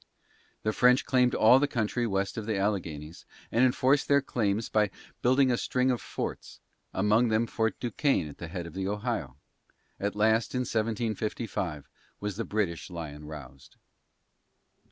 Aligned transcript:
The 0.63 0.73
French 0.73 1.05
claimed 1.05 1.35
all 1.35 1.59
the 1.59 1.67
country 1.67 2.07
west 2.07 2.35
of 2.35 2.47
the 2.47 2.57
Alleghanies 2.57 3.23
and 3.51 3.63
enforced 3.63 4.07
their 4.07 4.19
claims 4.19 4.67
by 4.67 4.89
building 5.21 5.51
a 5.51 5.57
string 5.57 5.91
of 5.91 6.01
forts, 6.01 6.59
among 6.91 7.27
them 7.27 7.45
Fort 7.45 7.79
Duquesne 7.79 8.27
at 8.27 8.39
the 8.39 8.47
head 8.47 8.65
of 8.65 8.73
the 8.73 8.87
Ohio. 8.87 9.37
At 9.99 10.15
last, 10.15 10.55
in 10.55 10.61
1755, 10.61 11.87
was 12.19 12.35
"the 12.35 12.43
British 12.45 12.89
Lyon 12.89 13.25
roused." 13.25 13.75